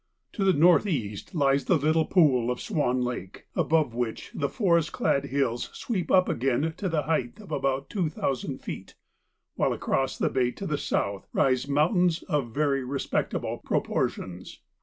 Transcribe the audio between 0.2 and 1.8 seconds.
To the north east lies the